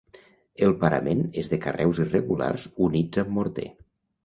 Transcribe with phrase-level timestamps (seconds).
[0.67, 3.71] El parament és de carreus irregulars units amb morter.